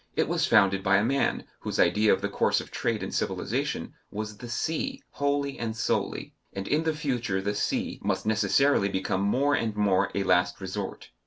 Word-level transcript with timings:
It 0.15 0.27
was 0.27 0.47
founded 0.47 0.81
by 0.81 0.97
a 0.97 1.05
man 1.05 1.43
whose 1.59 1.79
idea 1.79 2.11
of 2.11 2.21
the 2.23 2.27
course 2.27 2.59
of 2.59 2.71
trade 2.71 3.03
and 3.03 3.13
civilization 3.13 3.93
was 4.09 4.35
the 4.37 4.49
sea 4.49 5.03
wholly 5.11 5.59
and 5.59 5.77
solely, 5.77 6.33
and 6.53 6.67
in 6.67 6.81
the 6.85 6.95
future 6.95 7.39
the 7.39 7.53
sea 7.53 7.99
must 8.03 8.25
necessarily 8.25 8.89
become 8.89 9.21
more 9.21 9.53
and 9.53 9.75
more 9.75 10.09
a 10.15 10.23
last 10.23 10.59
resort. 10.59 11.11